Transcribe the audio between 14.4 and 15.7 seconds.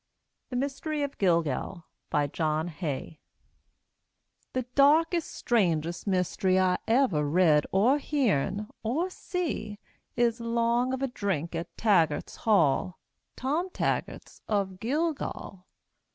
of Gilgal.